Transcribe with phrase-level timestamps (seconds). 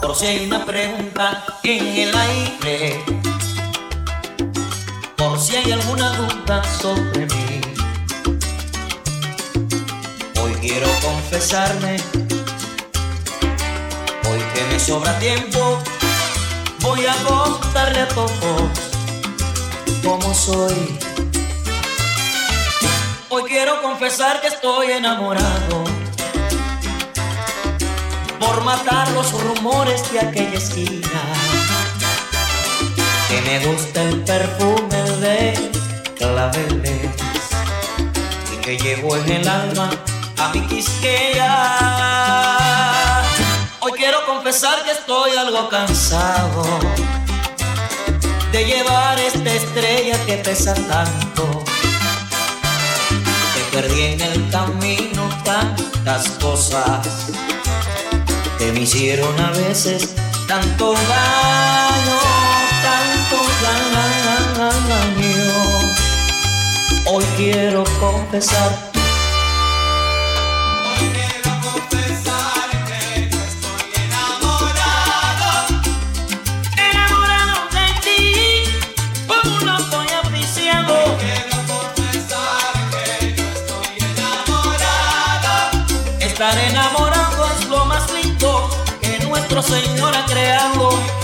[0.00, 3.02] Por si hay una pregunta en el aire,
[5.16, 7.60] por si hay alguna duda sobre mí.
[10.42, 11.96] Hoy quiero confesarme,
[14.28, 15.78] hoy que me sobra tiempo,
[16.80, 18.70] voy a contarle a todos
[20.04, 20.98] cómo soy.
[23.30, 25.93] Hoy quiero confesar que estoy enamorado
[28.44, 31.22] por matar los rumores de aquella esquina.
[33.28, 35.70] Que me gusta el perfume de
[36.16, 37.10] claveles
[38.52, 39.90] y que llevo en el alma
[40.38, 41.52] a mi quisqueya.
[43.80, 46.64] Hoy quiero confesar que estoy algo cansado
[48.52, 51.64] de llevar esta estrella que pesa tanto.
[53.54, 57.08] Que perdí en el camino tantas cosas
[58.64, 60.14] que me hicieron a veces
[60.48, 62.18] tanto daño,
[62.82, 63.36] tanto
[64.88, 65.52] daño.
[67.04, 68.70] Hoy quiero confesar.
[70.86, 75.50] Hoy quiero confesar que yo estoy enamorado.
[76.90, 78.22] Enamorado de ti,
[79.26, 80.94] como no estoy apreciado.
[81.18, 85.52] Quiero confesar que yo estoy enamorado.
[86.20, 86.56] Estar
[89.54, 91.23] nuestro Señor ha creado.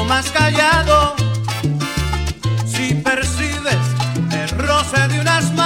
[0.00, 1.14] más callado,
[2.66, 3.76] si percibes
[4.32, 5.61] el roce de unas manos,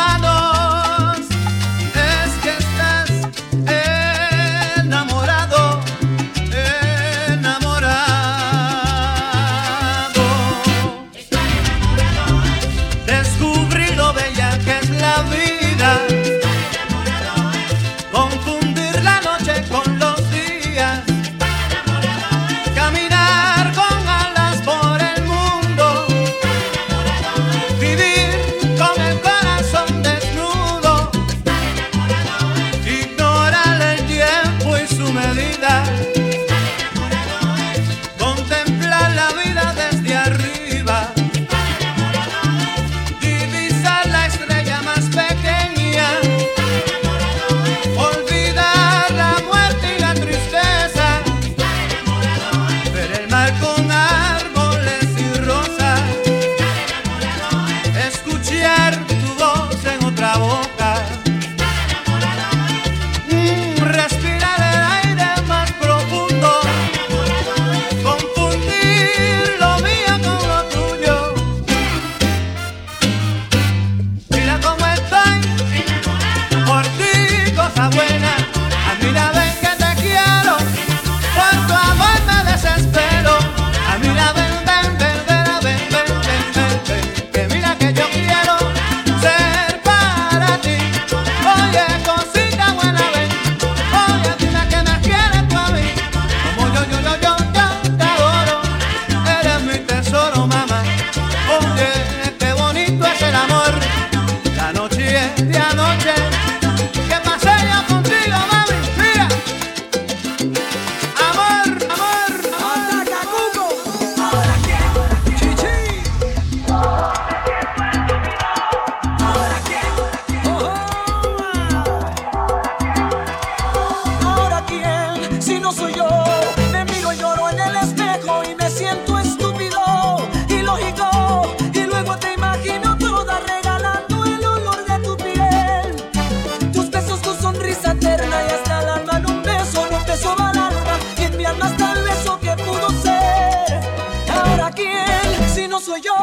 [145.77, 146.15] no soy yo,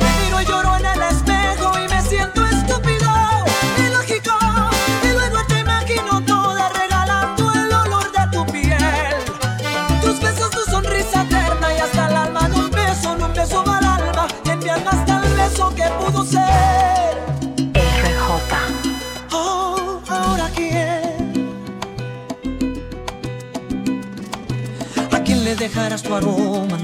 [0.00, 3.10] me miro y lloro en el espejo y me siento estúpido,
[3.76, 4.32] ilógico,
[5.02, 9.14] y luego te imagino toda regalando el olor de tu piel.
[10.00, 13.84] Tus besos, tu sonrisa eterna y hasta el alma en un beso, un beso al
[13.84, 17.18] alma y en mi alma está el beso que pudo ser.
[17.74, 18.54] RJ.
[19.32, 21.50] Oh, ahora quién.
[25.12, 26.78] ¿A quién le dejarás tu aroma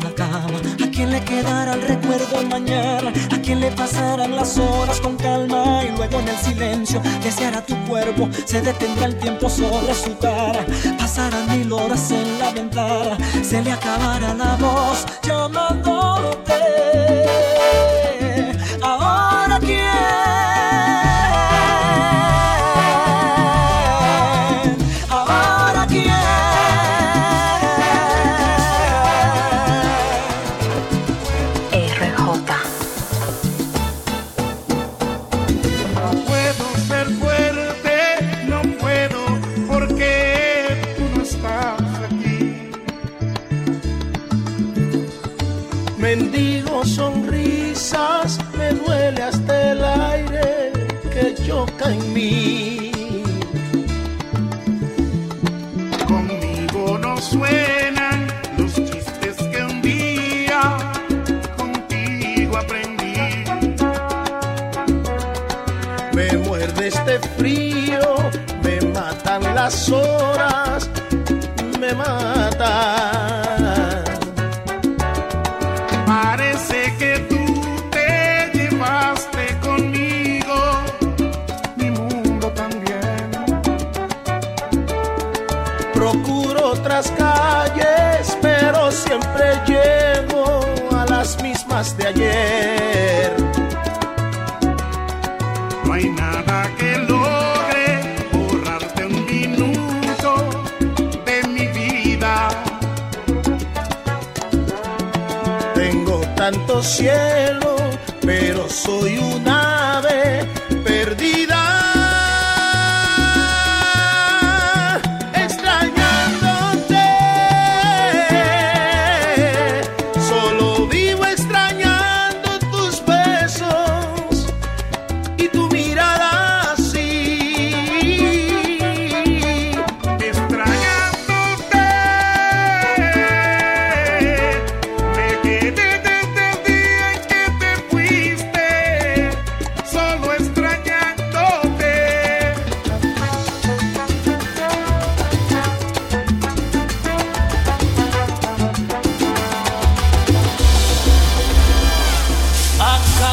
[1.02, 3.12] quién le quedará el recuerdo al mañana?
[3.32, 5.82] ¿A quién le pasarán las horas con calma?
[5.82, 10.64] Y luego en el silencio deseará tu cuerpo, se detendrá el tiempo sobre su cara.
[10.98, 16.52] Pasarán mil horas en la ventana, se le acabará la voz llamándote.
[46.02, 50.72] Mendigo sonrisas, me duele hasta el aire
[51.12, 52.90] que choca en mí.
[56.08, 58.26] Conmigo no suenan
[58.58, 60.76] los chistes que un día
[61.56, 63.44] contigo aprendí.
[66.14, 68.16] Me muerde este frío,
[68.64, 70.90] me matan las horas,
[71.78, 72.41] me matan.
[91.82, 93.36] de ayer.
[95.84, 97.98] No hay nada que logre
[98.32, 100.30] borrarte un minuto
[101.26, 102.50] de mi vida.
[105.74, 107.74] Tengo tanto cielo,
[108.20, 109.31] pero soy un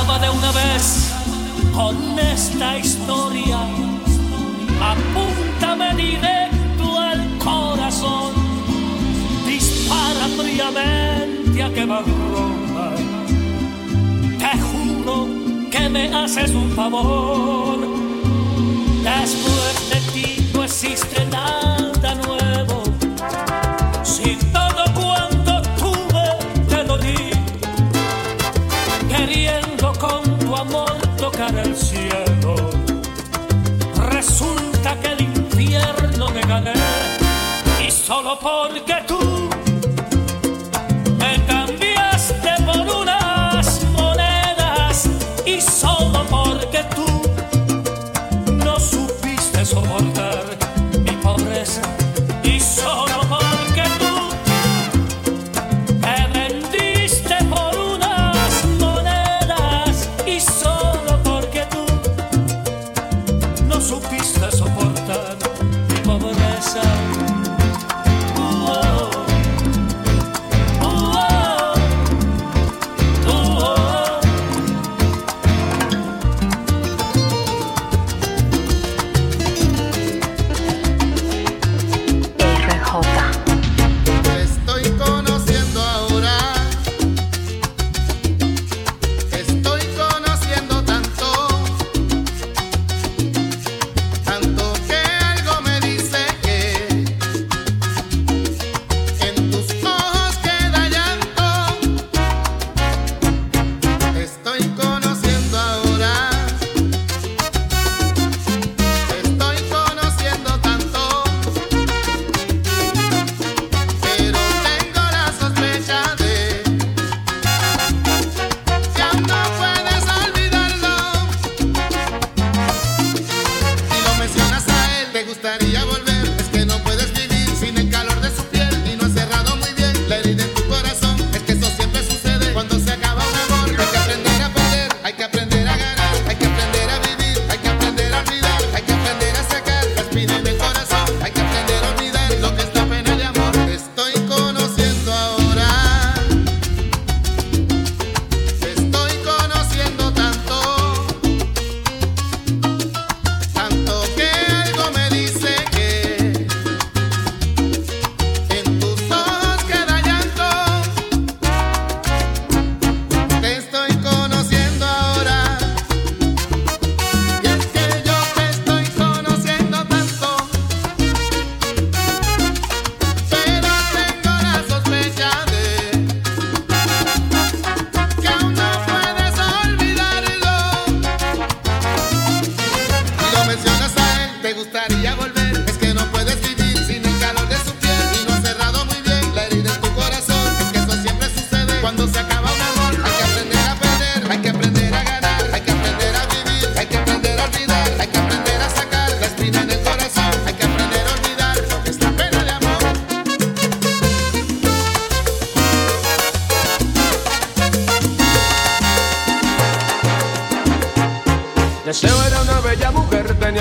[0.10, 1.12] acaba de una vez
[1.74, 3.60] con esta historia.
[4.82, 8.34] Apúntame directo al corazón,
[9.46, 12.92] dispara fríamente a quemarropa.
[14.39, 15.28] Te juro
[15.70, 17.80] que me haces un favor.
[19.04, 21.79] Después de ti no existe nada.
[31.58, 32.56] en cielo.
[34.12, 36.74] Resulta que el infierno me gané
[37.86, 39.38] y solo porque tú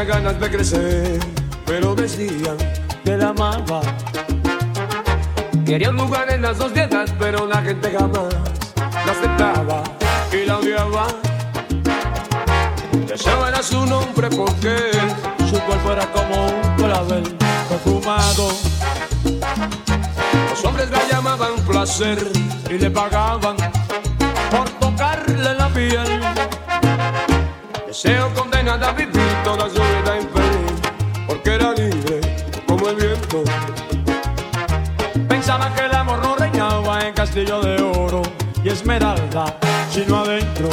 [0.08, 1.20] ganas de crecer,
[1.66, 2.56] pero decían
[3.04, 3.82] que la amaba.
[5.66, 8.34] Quería un lugar en las dos dietas, pero la gente jamás
[9.04, 9.82] la aceptaba
[10.32, 11.08] y la odiaba.
[13.06, 14.92] Deseaba era su nombre porque
[15.50, 17.36] su cuerpo era como un clavel
[17.68, 18.48] perfumado.
[20.48, 22.18] Los hombres la llamaban placer
[22.70, 23.56] y le pagaban
[24.50, 26.20] por tocarle la piel.
[27.86, 29.74] Deseo condenada a vivir todas
[37.44, 38.22] de oro
[38.64, 39.56] y esmeralda,
[39.92, 40.68] sino adentro,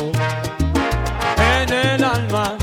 [1.37, 2.57] en el alma.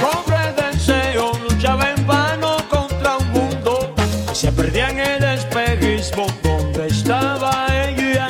[0.00, 3.94] Pobre deseo, luchaba en vano contra un mundo
[4.32, 8.28] y se perdía en el espejismo donde estaba ella.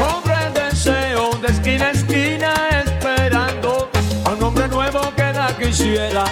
[0.00, 3.88] Pobre deseo, de esquina a esquina esperando
[4.24, 6.24] a un hombre nuevo que la quisiera.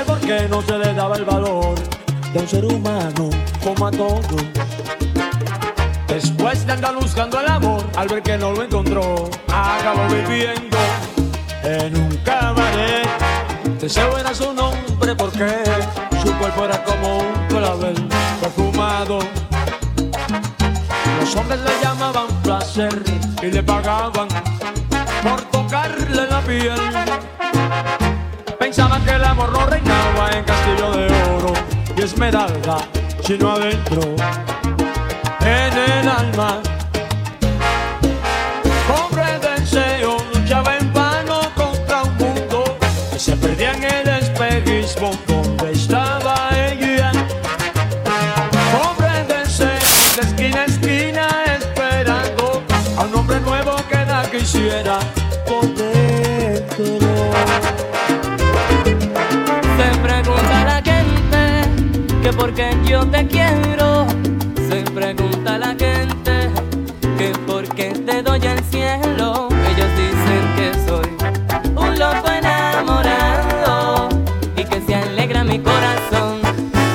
[0.00, 1.74] Entendía no se le daba el valor
[2.32, 3.30] de un ser humano
[3.62, 4.44] como a todos.
[6.06, 10.76] Después de andar buscando el amor, al ver que no lo encontró, acabó viviendo
[11.62, 13.08] en un cabaret.
[13.80, 15.48] Deseo era su nombre porque
[16.22, 18.08] su cuerpo era como un clavel
[18.40, 19.18] perfumado.
[21.20, 23.02] Los hombres le llamaban placer
[23.42, 24.28] y le pagaban
[25.22, 27.35] por tocarle la piel.
[29.06, 31.52] Que el amor no reinaba en castillo de oro
[31.96, 32.78] y esmeralda,
[33.22, 34.02] sino adentro,
[35.42, 36.60] en el alma.
[38.88, 42.64] Pobre deseo luchaba en vano contra un mundo
[43.12, 45.12] que se perdía en el espejismo
[62.46, 64.06] que por qué yo te quiero.
[64.68, 66.50] Se pregunta la gente
[67.18, 69.48] que por qué te doy el cielo.
[69.70, 71.08] Ellos dicen que soy
[71.74, 74.08] un loco enamorado
[74.56, 76.40] y que se alegra mi corazón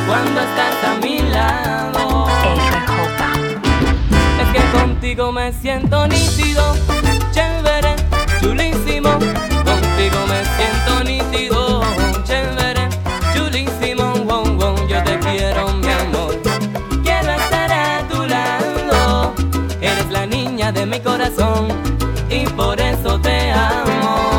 [0.08, 2.28] cuando estás a mi lado.
[4.42, 6.76] Es que contigo me siento nítido,
[7.32, 7.96] chévere,
[8.40, 9.12] chulísimo.
[9.66, 11.71] Contigo me siento nítido,
[20.74, 21.68] de mi corazón
[22.30, 24.31] y por eso te amo.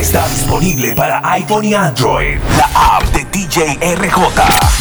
[0.00, 2.38] Está disponible para iPhone y Android.
[2.56, 4.16] La app de DJ RJ.